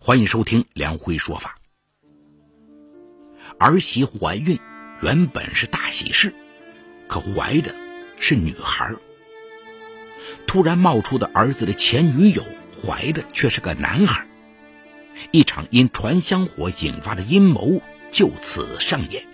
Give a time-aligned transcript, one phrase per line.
[0.00, 1.56] 欢迎收听梁辉说法。
[3.58, 4.56] 儿媳怀孕
[5.02, 6.32] 原本是大喜事，
[7.08, 7.74] 可怀的
[8.16, 8.94] 是女孩。
[10.46, 12.44] 突然冒出的儿子的前女友
[12.80, 14.24] 怀的却是个男孩，
[15.32, 19.26] 一场因传香火引发的阴谋就此上演。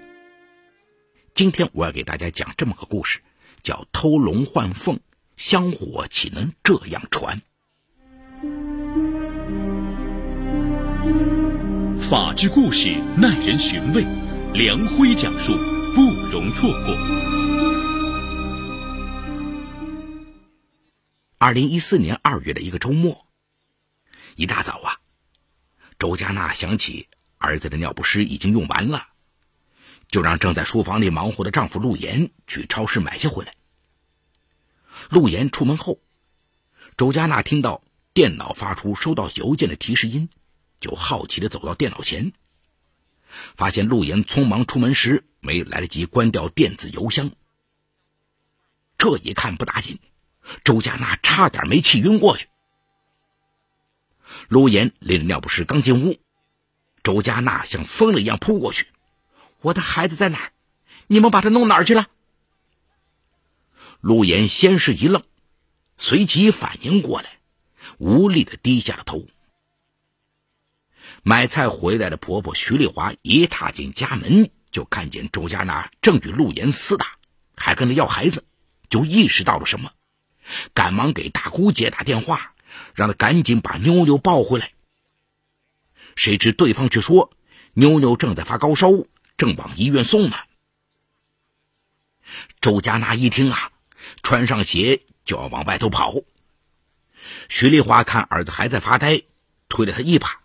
[1.34, 3.20] 今天我要给大家讲这么个故事，
[3.60, 4.98] 叫“偷龙换凤，
[5.36, 7.42] 香火岂能这样传？”
[11.98, 14.04] 法治故事耐人寻味，
[14.52, 15.52] 梁辉讲述
[15.94, 16.94] 不容错过。
[21.38, 23.26] 二零一四年二月的一个周末，
[24.36, 24.96] 一大早啊，
[25.98, 27.08] 周佳娜想起
[27.38, 29.08] 儿子的尿不湿已经用完了，
[30.08, 33.52] 就让正在书房里忙活的丈夫陆岩去超市买些回来。
[35.10, 35.98] 陆岩出门后，
[36.96, 37.82] 周佳娜听到
[38.12, 40.28] 电脑发出收到邮件的提示音。
[40.84, 42.34] 就好奇的走到电脑前，
[43.56, 47.30] 发现陆岩匆忙出门时没来得及关掉电子邮箱。
[48.98, 49.98] 这一看不打紧，
[50.62, 52.48] 周佳娜差点没气晕过去。
[54.48, 56.18] 陆岩拎着尿不湿刚进屋，
[57.02, 58.88] 周佳娜像疯了一样扑过去
[59.62, 60.52] ：“我的孩子在哪？
[61.06, 62.08] 你们把他弄哪儿去了？”
[64.02, 65.22] 陆岩先是一愣，
[65.96, 67.38] 随即反应过来，
[67.96, 69.26] 无力的低下了头。
[71.26, 77.12] 买菜回来的婆婆徐丽华一踏进家门，就看见周佳娜正与陆岩厮打，
[77.56, 78.44] 还跟他要孩子，
[78.90, 79.90] 就意识到了什么，
[80.74, 82.52] 赶忙给大姑姐打电话，
[82.94, 84.72] 让她赶紧把妞妞抱回来。
[86.14, 87.32] 谁知对方却说
[87.72, 88.90] 妞妞正在发高烧，
[89.38, 90.36] 正往医院送呢。
[92.60, 93.72] 周佳娜一听啊，
[94.22, 96.16] 穿上鞋就要往外头跑。
[97.48, 99.22] 徐丽华看儿子还在发呆，
[99.70, 100.43] 推了他一把。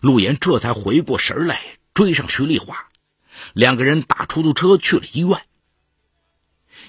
[0.00, 2.88] 陆岩这才回过神来，追上徐丽华，
[3.52, 5.40] 两个人打出租车去了医院。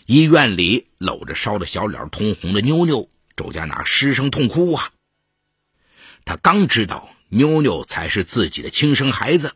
[0.06, 4.92] 医院里搂着烧得小脸通红的妞妞，周佳娜失声痛哭啊。
[6.26, 9.54] 她刚知道妞妞才是自己的亲生孩子，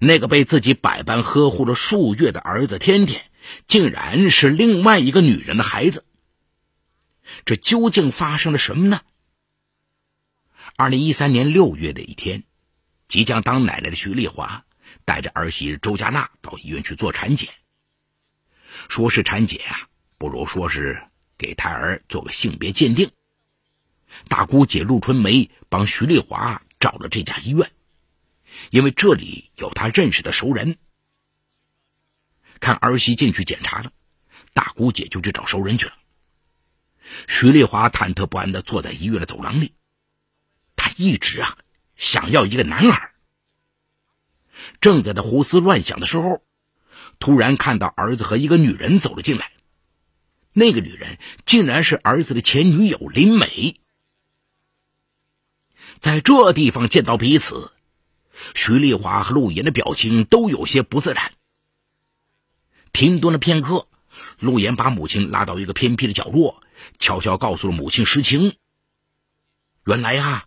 [0.00, 3.30] 那个被自己百般呵护了数月的儿子天天，
[3.66, 6.04] 竟然是另外一个女人的孩子。
[7.44, 9.00] 这究竟发生了什么呢？
[10.76, 12.44] 二零一三年六月的一天。
[13.12, 14.64] 即将当奶奶的徐丽华
[15.04, 17.52] 带着儿媳周佳娜到医院去做产检。
[18.88, 19.86] 说是产检啊，
[20.16, 23.10] 不如说是给胎儿做个性别鉴定。
[24.30, 27.70] 大姑姐陆春梅帮徐丽华找了这家医院，
[28.70, 30.78] 因为这里有她认识的熟人。
[32.60, 33.92] 看儿媳进去检查了，
[34.54, 35.92] 大姑姐就去找熟人去了。
[37.28, 39.74] 徐丽华忐忑不安的坐在医院的走廊里，
[40.76, 41.58] 她一直啊。
[42.02, 43.12] 想要一个男孩。
[44.80, 46.42] 正在他胡思乱想的时候，
[47.20, 49.52] 突然看到儿子和一个女人走了进来。
[50.52, 53.76] 那个女人竟然是儿子的前女友林美。
[56.00, 57.70] 在这地方见到彼此，
[58.56, 61.32] 徐丽华和陆岩的表情都有些不自然。
[62.92, 63.86] 停顿了片刻，
[64.40, 66.64] 陆岩把母亲拉到一个偏僻的角落，
[66.98, 68.56] 悄悄告诉了母亲实情。
[69.84, 70.46] 原来啊。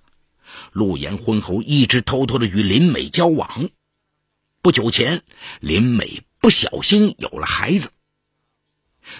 [0.72, 3.69] 陆岩婚后一直偷偷的与林美交往，
[4.61, 5.23] 不久前
[5.59, 7.91] 林美不小心有了孩子。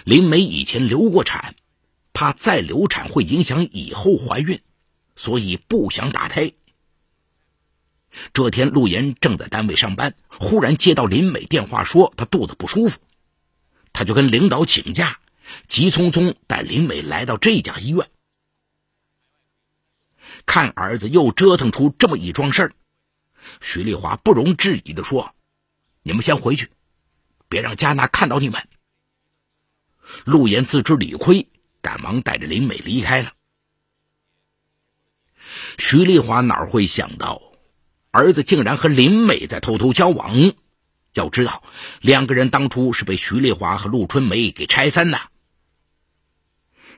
[0.04, 1.54] 林美以前流过产，
[2.12, 4.60] 怕再流产会影响以后怀孕，
[5.14, 6.52] 所以不想打胎。
[8.32, 13.00] 这天，陆岩正在单位上班，忽然接到林美电话，说她肚子不舒服，
[13.92, 15.20] 他就跟领导请假，
[15.68, 18.08] 急匆匆带林美来到这家医院。
[20.46, 22.72] 看儿子又折腾出这么一桩事儿，
[23.60, 25.34] 徐丽华不容置疑的说
[26.02, 26.70] ：“你们先回去，
[27.48, 28.66] 别让佳娜看到你们。”
[30.24, 31.48] 陆岩自知理亏，
[31.82, 33.32] 赶忙带着林美离开了。
[35.78, 37.42] 徐丽华哪会想到，
[38.12, 40.52] 儿子竟然和林美在偷偷交往？
[41.12, 41.64] 要知道，
[42.00, 45.20] 两个人当初是被徐丽华和陆春梅给拆散的。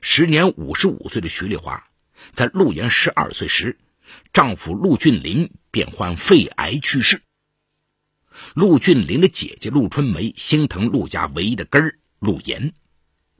[0.00, 1.88] 时年五十五岁的徐丽华。
[2.38, 3.81] 在陆岩十二岁时，
[4.32, 7.20] 丈夫陆俊林便患肺癌去世。
[8.55, 12.75] 陆俊林的姐姐陆春梅心疼陆家唯一的根儿陆岩，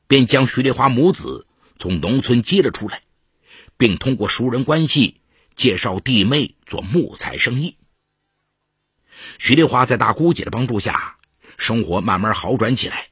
[0.09, 1.47] 便将徐丽华母子
[1.79, 3.03] 从农村接了出来，
[3.77, 5.21] 并通过熟人关系
[5.55, 7.77] 介绍弟妹做木材生意。
[9.39, 11.19] 徐丽华在大姑姐的帮助下，
[11.57, 13.11] 生活慢慢好转起来，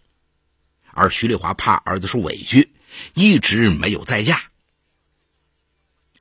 [0.90, 2.72] 而徐丽华怕儿子受委屈，
[3.14, 4.50] 一直没有再嫁。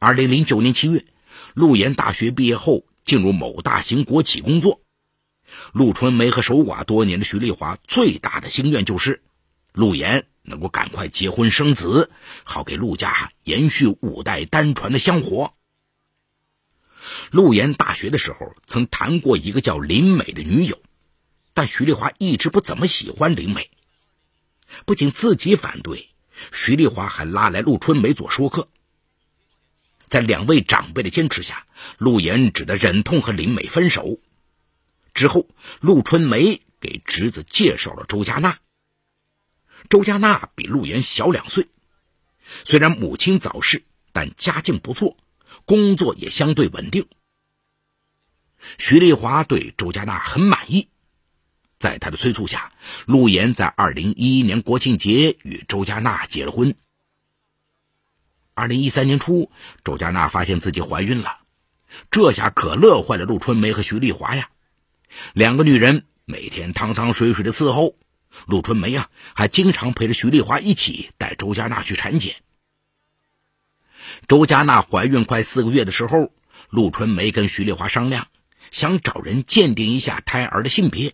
[0.05, 1.03] 二零零九年七月，
[1.55, 4.79] 陆岩大学毕业后进入某大型国企工作。
[5.73, 9.23] 陆春梅和守寡多年的徐丽华最大的心愿就是，
[9.73, 12.11] 陆岩能够赶快结婚生子，
[12.43, 15.55] 好给陆家延续五代单传的香火。
[17.31, 20.79] 陆岩大学的时候曾谈过一个叫林美的女友，
[21.55, 23.71] 但徐丽华一直不怎么喜欢林美，
[24.85, 26.11] 不仅自己反对，
[26.51, 28.69] 徐丽华还拉来陆春梅做说客。
[30.07, 31.65] 在两位长辈的坚持下，
[31.97, 34.19] 陆岩只得忍痛和林美分手。
[35.13, 35.47] 之后，
[35.79, 38.59] 陆春梅给侄子介绍了周佳娜。
[39.89, 41.67] 周佳娜比陆岩小两岁，
[42.63, 45.17] 虽然母亲早逝，但家境不错，
[45.65, 47.07] 工作也相对稳定。
[48.77, 50.89] 徐丽华对周佳娜很满意，
[51.77, 52.73] 在他的催促下，
[53.05, 56.75] 陆岩在二零一一年国庆节与周佳娜结了婚。
[58.57, 59.51] 二零一三年初，
[59.83, 61.39] 周佳娜发现自己怀孕了，
[62.09, 64.49] 这下可乐坏了陆春梅和徐丽华呀。
[65.33, 67.97] 两个女人每天汤汤水水的伺候，
[68.47, 72.37] 陆春梅啊，还经常陪着徐丽华一起带周佳娜去产检。
[74.29, 76.31] 周佳娜怀孕快四个月的时候，
[76.69, 78.29] 陆春梅跟徐丽华商量，
[78.71, 81.13] 想找人鉴定一下胎儿的性别，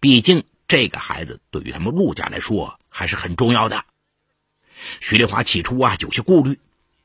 [0.00, 3.84] 毕竟这个孩子对于他们陆家来说还是很重要的。
[5.00, 6.58] 徐丽华起初啊有些顾虑，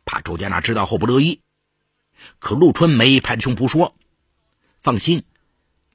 [0.05, 1.41] 怕周佳娜知道后不乐意，
[2.39, 3.95] 可陆春梅拍着胸脯说
[4.81, 5.23] ：“放心。”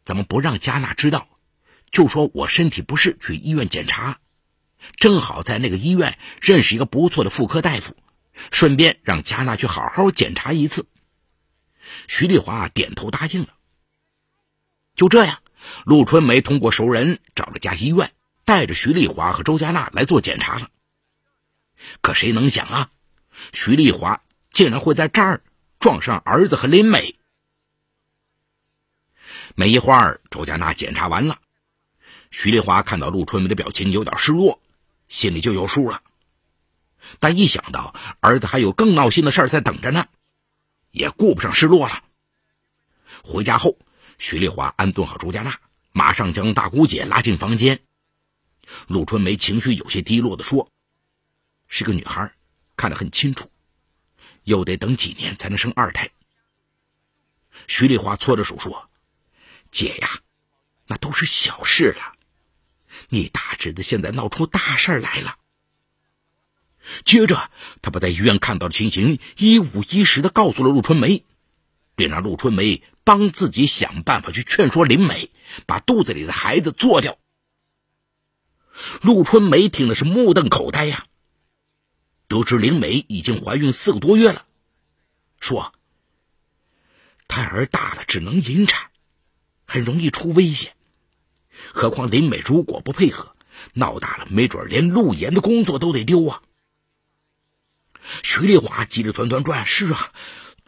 [0.03, 1.29] 怎么不让佳娜知道？
[1.91, 4.19] 就说我身体不适，去医院检查，
[4.97, 7.97] 正好在那个医院认识一个不错的妇科大夫，
[8.51, 10.87] 顺便让佳娜去好好检查一次。
[12.09, 13.49] 徐丽华点头答应了。
[14.95, 15.43] 就这样，
[15.85, 18.13] 陆春梅通过熟人找了家医院，
[18.45, 20.71] 带着徐丽华和周佳娜来做检查了。
[22.01, 22.91] 可谁能想啊，
[23.53, 24.23] 徐丽华
[24.53, 25.43] 竟然会在这儿
[25.79, 27.17] 撞上儿子和林美。
[29.55, 31.39] 没一会儿，周佳娜检查完了，
[32.31, 34.61] 徐丽华看到陆春梅的表情有点失落，
[35.09, 36.03] 心里就有数了。
[37.19, 40.07] 但一想到儿子还有更闹心的事儿在等着呢，
[40.91, 42.05] 也顾不上失落了。
[43.25, 43.79] 回家后，
[44.19, 45.59] 徐丽华安顿好周佳娜，
[45.93, 47.81] 马上将大姑姐拉进房间。
[48.87, 50.71] 陆春梅情绪有些低落的说
[51.71, 52.35] ：“是个女孩，
[52.77, 53.51] 看得很清楚，
[54.45, 56.11] 又得等几年才能生二胎。”
[57.67, 58.91] 徐丽华搓着手说。
[59.71, 60.21] 姐呀，
[60.89, 62.15] 那都是小事了。
[63.09, 65.37] 你大侄子现在闹出大事来了。
[67.05, 71.25] 接着，他把在医院看到的情形一五一十的告诉了陆春梅，
[71.95, 75.31] 并让陆春梅帮自己想办法去劝说林美，
[75.67, 77.17] 把肚子里的孩子做掉。
[79.03, 81.07] 陆春梅听的是目瞪口呆呀。
[82.31, 84.47] 得知林美已经怀孕四个多月了，
[85.41, 85.75] 说
[87.27, 88.93] 胎儿大了只能引产。
[89.67, 90.77] 很容易出危险，
[91.73, 93.35] 何况林美如果不配合，
[93.75, 96.43] 闹大了，没准连陆岩的工作都得丢啊！
[98.23, 100.13] 徐丽华急得团团转，是啊，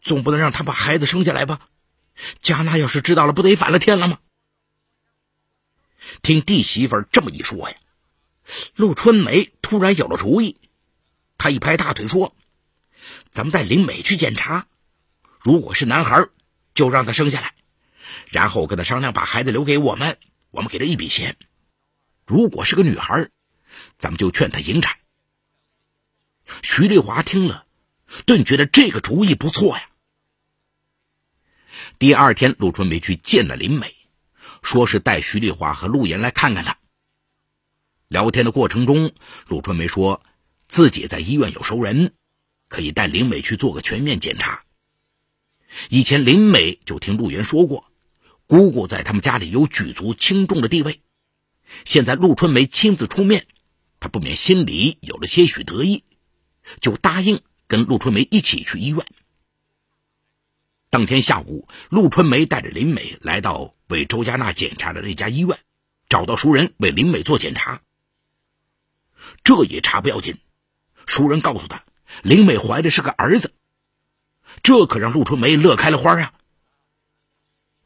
[0.02, 1.68] 总不能让他把孩子生下来吧？
[2.40, 4.18] 佳娜要是知道了，不得反了天了吗？
[6.22, 7.76] 听弟媳妇这么一说呀，
[8.74, 10.58] 陆春梅突然有了主意，
[11.42, 12.36] 他一拍大腿说
[13.32, 14.68] ：“咱们带林美去检查，
[15.40, 16.28] 如果是男孩，
[16.72, 17.52] 就让他生下来。”
[18.30, 20.18] 然后跟他商量，把孩子留给我们，
[20.52, 21.36] 我们给他一笔钱。
[22.24, 23.28] 如果是个女孩，
[23.96, 24.98] 咱们就劝她引产。
[26.62, 27.66] 徐丽华听了，
[28.24, 29.88] 顿觉得这个主意不错呀。
[31.98, 33.96] 第二天，陆春梅去见了林美，
[34.62, 36.78] 说是带徐丽华和陆岩来看看她。
[38.06, 39.12] 聊天的过程中，
[39.48, 40.22] 陆春梅说
[40.72, 42.14] 自己在医院有熟人，
[42.68, 44.64] 可以带林美去做个全面检查。
[45.90, 47.84] 以前林美就听陆岩说过。
[48.46, 51.02] 姑姑在他们家里有举足轻重的地位，
[51.84, 53.46] 现在陆春梅亲自出面，
[54.00, 56.04] 她不免心里有了些许得意，
[56.80, 59.04] 就答应跟陆春梅一起去医院。
[60.88, 65.58] 当天下午，陆春梅带着林美来到为周佳娜检查的那家医院，
[66.08, 67.82] 找到熟人为林美做检查。
[69.44, 70.38] 这也查不要紧，
[71.06, 71.84] 熟人告诉他，
[72.22, 73.52] 林美怀的是个儿子，
[74.62, 76.32] 这可让陆春梅乐开了花啊。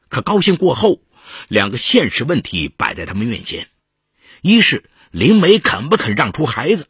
[0.08, 1.00] 可高兴过后，
[1.48, 3.68] 两个现实问题摆在他们面前：
[4.42, 6.84] 一是林梅肯不肯让出孩子；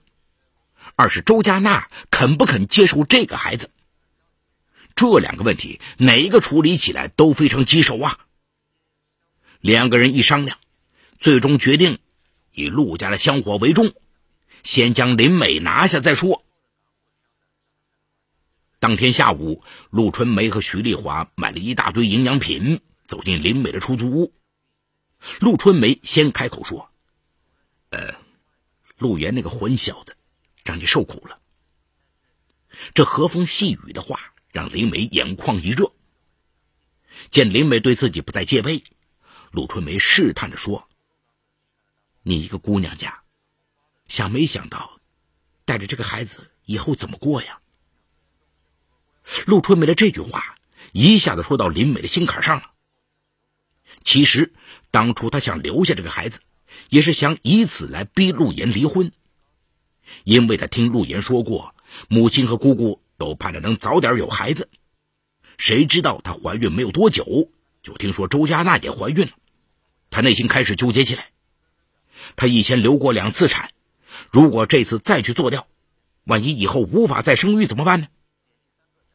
[0.97, 3.71] 二是周佳娜肯不肯接受这个孩子。
[4.95, 8.19] 这两个问题哪一个处理起来都非常棘手啊！
[9.61, 10.59] 两个人一商量，
[11.19, 11.99] 最终决定
[12.53, 13.93] 以陆家的香火为重，
[14.67, 16.45] 先将林美拿下再说。
[18.81, 24.35] 当天下午，陆春梅和徐丽华买了一大堆营养品，走进林美的出租屋。
[25.39, 26.91] 陆春梅先开口说
[27.91, 28.17] ：“呃，
[28.99, 30.17] 陆岩那个混小子，
[30.65, 31.39] 让你受苦了。”
[32.93, 35.93] 这和风细雨的话让林美眼眶一热。
[37.31, 38.83] 见林美对自己不再戒备，
[39.53, 40.89] 陆春梅试探着说
[42.25, 43.23] ：“你一个姑娘家，
[44.09, 45.01] 想没想到，
[45.65, 47.61] 带着这个孩子以后怎么过呀？”
[49.47, 50.57] 陆春梅的这句话
[50.93, 52.71] 一下子说到林美的心坎上了。
[54.03, 54.55] 其实，
[54.93, 56.41] 当初她想留下这个孩子，
[56.91, 59.11] 也是想以此来逼陆岩离婚，
[60.23, 61.75] 因为她听陆岩说过，
[62.09, 64.69] 母亲和姑姑都盼着能早点有孩子。
[65.59, 67.51] 谁知道她怀孕没有多久，
[67.83, 69.33] 就听说周佳娜也怀孕了，
[70.11, 71.31] 她内心开始纠结起来。
[72.37, 73.73] 她以前流过两次产，
[74.31, 75.67] 如果这次再去做掉，
[76.25, 78.09] 万一以后无法再生育怎么办呢？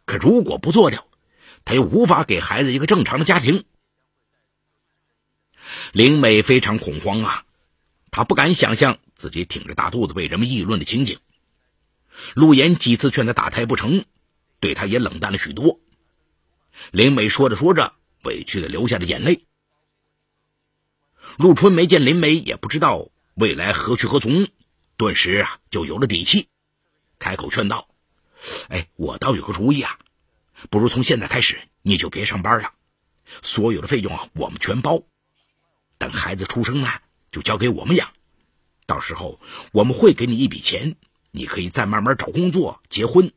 [0.05, 1.07] 可如果不做掉，
[1.63, 3.65] 他又无法给孩子一个正常的家庭。
[5.93, 7.45] 林美非常恐慌啊，
[8.09, 11.19] 她不敢想象自己挺着大肚子被人们议论的情景。
[12.33, 14.03] 陆岩几次劝她打胎不成，
[14.59, 15.79] 对她也冷淡了许多。
[16.91, 17.93] 林美说着说着，
[18.23, 19.45] 委屈的流下了眼泪。
[21.37, 24.47] 陆春梅见林美也不知道未来何去何从，
[25.01, 26.47] 顿时啊就有了底气，
[27.17, 27.89] 开口劝道。
[28.69, 29.97] 哎，我倒有个主意啊，
[30.69, 32.75] 不如从现在开始你就别上班了，
[33.41, 35.01] 所有的费用啊我们全包，
[35.97, 38.13] 等孩子出生了就交给我们养，
[38.85, 39.41] 到时候
[39.71, 40.95] 我们会给你一笔钱，
[41.31, 43.33] 你可以再慢慢找工作结婚，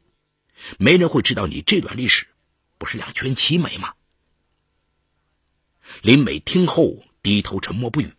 [0.77, 2.27] 没人会知道你这段历史，
[2.77, 3.95] 不是两全其美吗？
[6.03, 8.13] 林美听后低头沉默不语。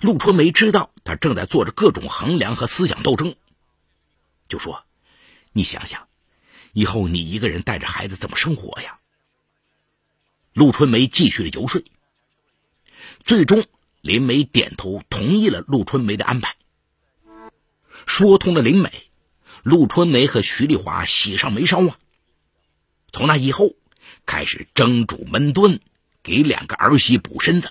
[0.00, 3.36] 陆春梅知道他正在做着各种衡量和思想斗争，
[4.48, 4.84] 就说。
[5.56, 6.08] 你想想，
[6.72, 8.98] 以后你一个人带着孩子怎么生活呀？
[10.52, 11.80] 陆春梅继续的游说，
[13.22, 13.64] 最终
[14.00, 16.56] 林梅点头同意了陆春梅的安排。
[18.04, 19.10] 说通了林美，
[19.62, 21.98] 陆春梅和徐丽华喜上眉梢啊。
[23.12, 23.76] 从那以后，
[24.26, 25.78] 开始蒸煮焖炖，
[26.24, 27.70] 给两个儿媳补身子。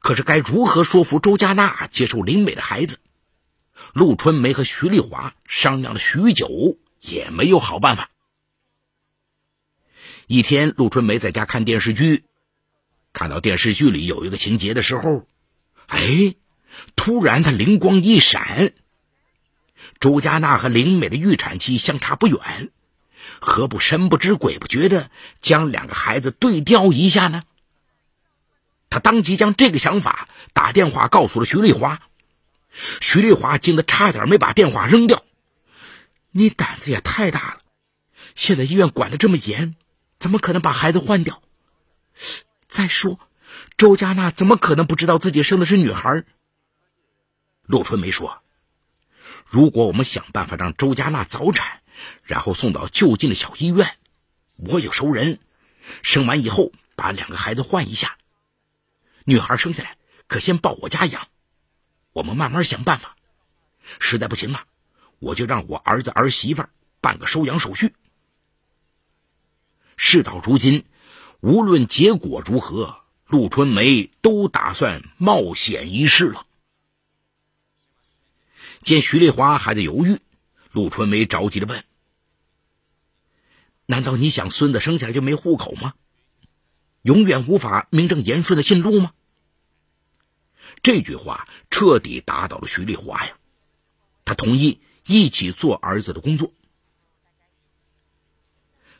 [0.00, 2.98] 可是该如何说服周佳娜接受林美的孩子？
[3.92, 8.10] 陆春梅和徐丽华商量了许久，也没有好办法。
[10.26, 12.24] 一天，陆春梅在家看电视剧，
[13.12, 15.26] 看到电视剧里有一个情节的时候，
[15.86, 16.34] 哎，
[16.96, 18.72] 突然她灵光一闪：
[20.00, 22.70] 周佳娜和林美的预产期相差不远，
[23.40, 25.10] 何不神不知鬼不觉的
[25.40, 27.42] 将两个孩子对调一下呢？
[28.92, 32.02] 他当即将这个想法打电话告诉了徐丽华。
[33.00, 35.24] 徐丽华惊得差点没把电话扔掉。
[36.30, 37.58] 你胆子也太大了！
[38.34, 39.76] 现在医院管的这么严，
[40.18, 41.42] 怎么可能把孩子换掉？
[42.68, 43.18] 再说，
[43.78, 46.24] 周佳娜怎么可能不知道自己生的是女孩？
[47.62, 48.42] 陆春梅说
[49.48, 51.80] ：“如果我们想办法让周佳娜早产，
[52.24, 53.96] 然后送到就近的小医院，
[54.56, 55.38] 我有熟人，
[56.02, 58.18] 生完以后把两个孩子换一下，
[59.24, 61.28] 女孩生下来可先抱我家养。”
[62.12, 63.16] 我们慢慢想办法，
[63.98, 64.66] 实在不行了，
[65.18, 66.66] 我就让我儿子儿媳妇
[67.00, 67.94] 办个收养手续。
[69.96, 70.84] 事到如今，
[71.40, 76.46] 无论结果如何，陆春梅都打算冒险一试了。
[78.82, 80.20] 见徐丽华还在犹豫，
[80.70, 81.82] 陆春梅着急的问
[83.86, 85.94] ：“难道你想孙子生下来就没户口吗？
[87.02, 89.12] 永远无法名正言顺的信路吗？”
[90.82, 93.36] 这句话彻底打倒了徐丽华呀，
[94.24, 96.52] 他同意一起做儿子的工作。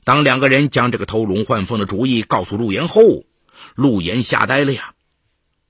[0.05, 3.25] 当两个人将这个偷龙换凤的主意告诉陆岩后，
[3.75, 4.95] 陆岩吓呆了呀！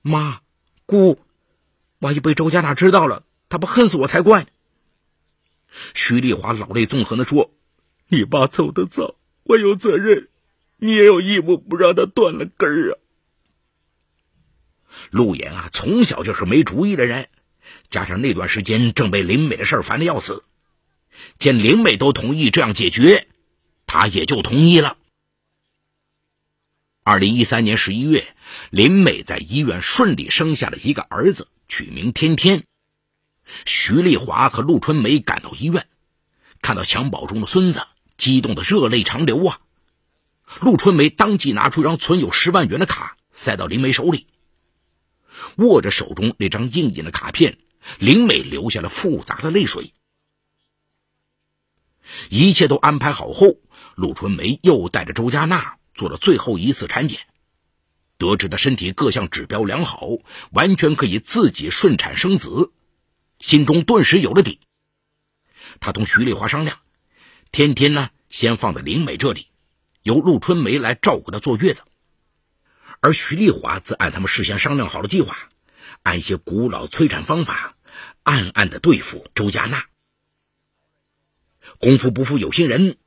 [0.01, 0.41] 妈，
[0.85, 1.19] 姑，
[1.99, 4.47] 万一被周家娜知道了，他不恨死我才怪！
[5.93, 7.51] 徐丽华老泪纵横的说
[8.09, 10.29] ：“你爸走得早，我有责任，
[10.83, 12.99] 你也有义务不让他断了根儿啊！”
[15.11, 17.29] 陆岩啊，从小就是没主意的人，
[17.89, 20.43] 加上那段时间正被林美的事烦的要死，
[21.39, 23.29] 见林美都同意这样解决，
[23.87, 24.97] 他也就同意了。
[27.01, 28.35] 二零一三年十一月，
[28.69, 32.65] 林美在医院顺利生下了一个儿子，取名天天。
[33.65, 35.87] 徐丽华和陆春梅赶到医院，
[36.61, 37.81] 看到襁褓中的孙子，
[38.17, 39.61] 激动的热泪长流啊！
[40.61, 44.27] 陆春梅当即拿出一张存有十万元的卡，塞到林梅手里。
[45.57, 47.57] 握着手中那张印印的卡片，
[47.99, 49.93] 林美流下了复杂的泪水。
[52.29, 53.57] 一切都安排好后，
[53.95, 57.19] 陆春梅又带着周佳娜做了最后一次产检，
[58.17, 60.07] 得知她身体各项指标良好，
[60.51, 62.71] 完全可以自己顺产生子，
[63.39, 64.59] 心中顿时有了底。
[65.79, 66.79] 他同徐丽华商量，
[67.51, 69.47] 天天呢先放在林美这里，
[70.03, 71.81] 由陆春梅来照顾她坐月子，
[72.99, 75.49] 而徐丽华则按他们事先商量好的计划，
[76.03, 77.75] 按一些古老催产方法，
[78.21, 79.85] 暗暗的对付周佳娜。
[81.79, 82.97] 功夫不负有心人，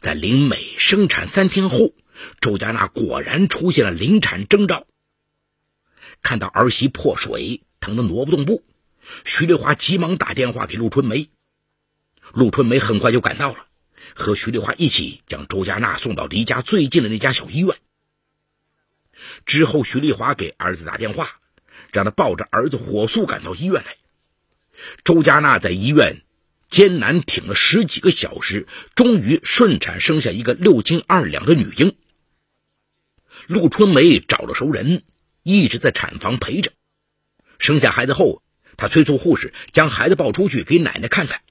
[0.00, 1.92] 在林美生产三天后，
[2.40, 4.86] 周佳娜果然出现了临产征兆。
[6.22, 8.64] 看到儿媳破水，疼得挪不动步，
[9.24, 11.28] 徐丽华急忙打电话给陆春梅。
[12.32, 13.66] 陆春梅很快就赶到了，
[14.14, 17.76] 和徐丽华一起将周佳娜送到离家最近的那家小医院。
[19.46, 21.40] 之后，徐丽华给儿子打电话，
[21.92, 23.96] 让他抱着儿子火速赶到医院来。
[25.04, 26.20] 周佳娜在医院。
[26.66, 31.94] 艰难挺了十几个小时，终于顺产生下一个六斤二两的女婴。
[33.46, 35.04] 陆春梅找了熟人，
[35.44, 36.72] 一直在产房陪着。
[37.60, 38.42] 生下孩子后，
[38.76, 41.42] 她催促护士将孩子抱出去给奶奶看看。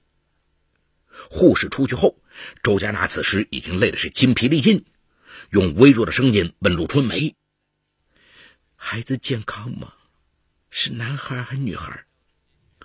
[1.29, 2.17] 护士出去后，
[2.61, 4.85] 周佳娜此时已经累的是筋疲力尽，
[5.49, 7.35] 用微弱的声音问陆春梅
[8.75, 9.93] ：“孩子健康吗？
[10.69, 12.05] 是男孩还是女孩？”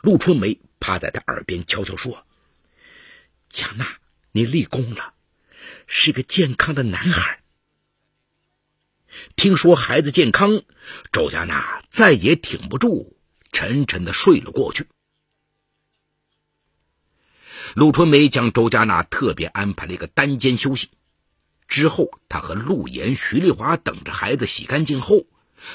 [0.03, 2.25] 陆春梅趴在他耳边悄悄说。
[3.49, 3.99] 佳娜，
[4.33, 5.15] 你立功了，
[5.87, 7.43] 是个健康的男孩。
[9.35, 10.63] 听说孩子健康，
[11.11, 13.17] 周佳娜再也挺不住，
[13.53, 14.87] 沉沉的睡了过去。
[17.75, 20.91] 陆春梅将周佳娜特别安排了一个单间休息，
[21.67, 25.27] 之后她和陆岩、徐丽华等着孩子洗干净后，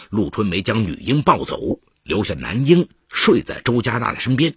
[0.10, 4.56] 陆春梅将女婴抱走，留下男婴睡在周佳娜的身边。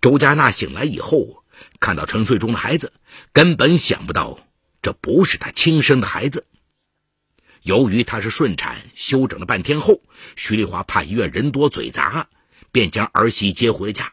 [0.00, 1.42] 周佳娜醒来以后。
[1.80, 2.92] 看到沉睡中的孩子，
[3.32, 4.38] 根本想不到
[4.82, 6.46] 这不是她亲生的孩子。
[7.62, 10.02] 由于她是顺产，休整了半天后，
[10.36, 12.28] 徐丽华怕医院人多嘴杂，
[12.72, 14.12] 便将儿媳接回了家。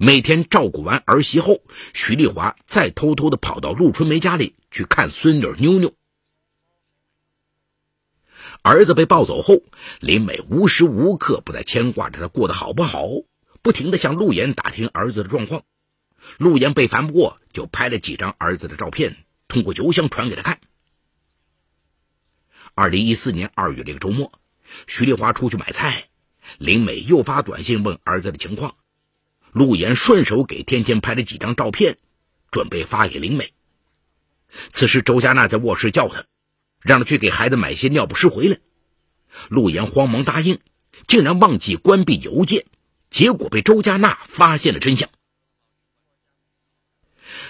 [0.00, 1.60] 每天照顾完儿媳后，
[1.92, 5.92] 徐丽华再偷偷的跑到陆春梅家里去看孙女妞妞。
[8.62, 9.62] 儿子被抱走后，
[9.98, 13.08] 林美无时无刻不在牵挂着他过得好不好，
[13.60, 15.64] 不停的向陆岩打听儿子的状况。
[16.38, 19.16] 陆岩被烦不过，就拍了几张儿子的照片，
[19.48, 20.60] 通过邮箱传给他看。
[22.74, 24.30] 二零一四年二月这个周末，
[24.86, 26.04] 徐丽华出去买菜，
[26.58, 28.76] 林美又发短信问儿子的情况，
[29.52, 31.96] 陆岩顺手给天天拍了几张照片，
[32.50, 33.52] 准备发给林美。
[34.70, 36.24] 此时周佳娜在卧室叫他，
[36.80, 38.58] 让他去给孩子买些尿不湿回来。
[39.48, 40.58] 陆岩慌忙答应，
[41.06, 42.64] 竟然忘记关闭邮件，
[43.10, 45.08] 结果被周佳娜发现了真相。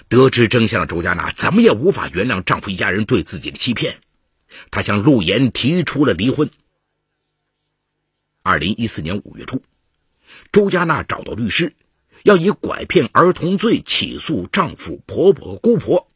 [0.08, 4.00] 得知真相的周佳娜怎么也无法原谅丈夫一家人对自己的欺骗，
[4.70, 6.50] 她向陆岩提出了离婚。
[8.42, 9.62] 二零一四年五月初，
[10.50, 11.74] 周佳娜找到律师，
[12.24, 16.10] 要以拐骗儿童罪起诉丈夫、婆婆姑婆。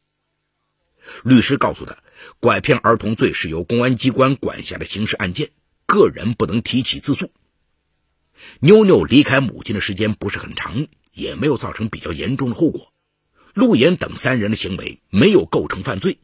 [1.24, 1.98] 律师告诉她，
[2.40, 5.50] 拐骗儿童罪是由公安机关管辖的刑事案件，
[5.86, 7.30] 个人不能提起自诉。
[8.60, 12.92] 妞妞离开母亲的时间不是很长，也没有造成比较严重的后果。
[13.54, 16.18] 陆岩等三人的行为没有构成犯罪，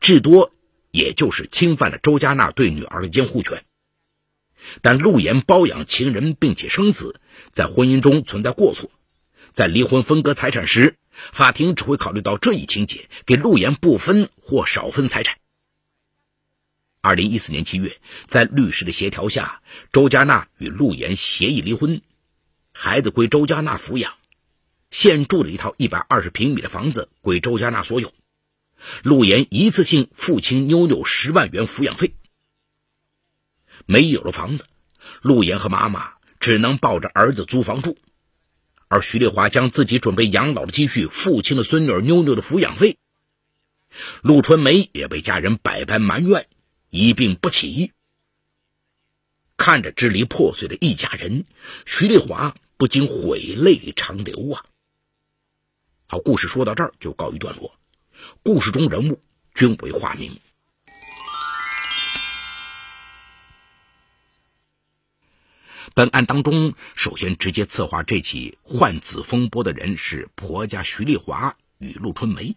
[0.00, 0.52] 至多
[0.90, 3.64] 也就是侵犯了周佳娜对女儿的监护权。
[4.80, 8.90] 但陆岩包养情人并且生子，在婚姻中存在过错，
[9.52, 10.96] 在离婚分割财产时，
[11.32, 15.36] 法庭只会考虑到这一情节，给陆岩不分或少分财产。
[17.02, 19.60] 二零一四年七月，在律师的协调下，
[19.92, 22.00] 周佳娜与陆岩协议离婚，
[22.72, 24.14] 孩子归周佳娜抚养。
[24.90, 28.14] 现住的一套一百二十平米的房子归周佳娜所有，
[29.02, 32.14] 陆岩一次性付清妞妞十万元抚养费。
[33.84, 34.66] 没有了房子，
[35.20, 37.98] 陆岩和妈妈只能抱着儿子租房住，
[38.92, 42.98] 而徐丽华将自己准备养老的积蓄付清了孙女妞妞的抚养费。
[44.20, 46.46] 陆春梅也被家人百般埋怨，
[46.90, 47.92] 一病不起。
[49.56, 51.46] 看着支离破碎的一家人，
[51.86, 54.66] 徐丽华不禁悔泪长流啊。
[56.06, 57.74] 好，故事说到这儿就告一段落。
[58.42, 59.22] 故事中人物
[59.54, 60.38] 均为化名。
[65.94, 72.56] 本案当中，首先直接策划这起换子风波的人是婆家徐丽华与陆春梅。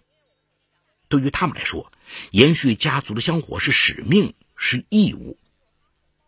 [1.10, 1.92] 对于他们来说，
[2.32, 5.38] 延续家族的香火是使命，是义务。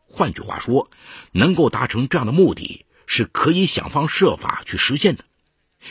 [0.06, 0.92] 换句话说，
[1.32, 5.24] 能够达成这样的目的，是可以想方设法去实现的。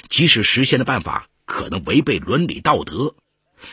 [0.09, 3.15] 即使实现的办法可能违背伦理道德。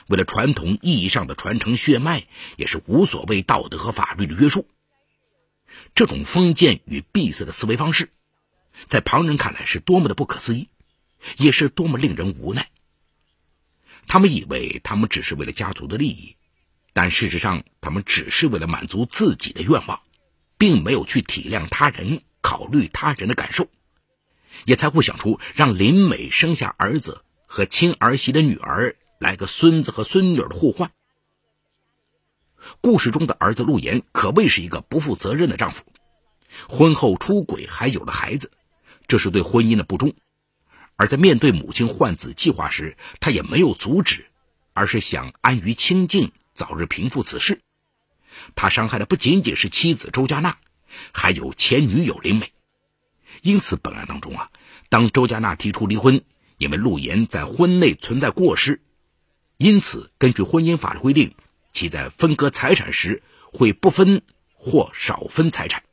[0.08, 2.26] 为了传统意义上的传承血脉，
[2.56, 4.66] 也是无所谓道德和法律的约束。
[5.96, 8.10] 这种封建与闭塞的思维方式，
[8.88, 10.70] 在旁人看来是多么的不可思议，
[11.38, 12.70] 也是多么令人无奈。
[14.08, 16.36] 他们以为他们只是为了家族的利益，
[16.94, 20.02] 但事实上，他们只是为了满足自己的愿望，
[20.58, 23.68] 并没有去体谅他人、考虑他人的感受，
[24.66, 28.96] 也才会想出让林美生下儿子和亲儿媳的女儿。
[29.20, 30.92] 来个孙子和孙女的互换。
[32.82, 35.86] 故事中的儿子陆岩可谓是一个不负责任的丈夫，
[36.68, 38.52] 婚后出轨还有了孩子，
[39.08, 40.14] 这是对婚姻的不忠。
[40.96, 44.26] 而在面对母亲换子计划时，他也没有阻止，
[44.74, 47.62] 而是想安于清静，早日平复此事。
[48.56, 50.58] 他伤害的不仅仅是妻子周佳娜，
[51.12, 52.52] 还有前女友林美。
[53.42, 54.52] 因此，本案当中啊，
[54.90, 56.24] 当周佳娜提出离婚，
[56.58, 58.82] 因为陆岩在婚内存在过失。
[59.58, 61.36] 因此，根据婚姻法律规定，
[61.74, 64.22] 其在分割财产时会不分
[64.54, 65.84] 或少分财产。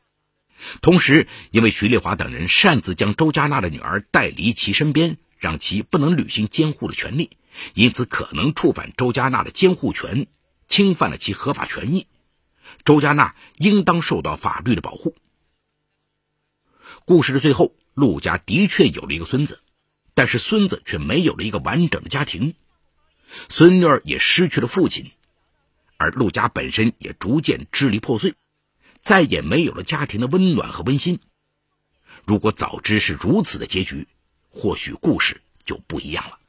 [0.83, 7.31] 同时，因为徐丽华等人擅自将周佳娜的女儿带离其身边，让其不能履行监护的权利，
[7.73, 10.27] 因此可能触犯周佳娜的监护权，
[10.69, 12.07] 侵犯了其合法权益。
[12.85, 15.17] 周佳娜应当受到法律的保护。
[17.07, 19.61] 故事的最后，陆家的确有了一个孙子，
[20.15, 22.55] 但是孙子却没有了一个完整的家庭。
[23.49, 25.11] 孙女儿也失去了父亲，
[26.01, 28.35] 而陆家本身也逐渐支离破碎，
[29.03, 31.21] 再也没有了家庭的温暖和温馨。
[32.25, 34.09] 如果早知是如此的结局，
[34.49, 36.40] 或许故事就不一样了。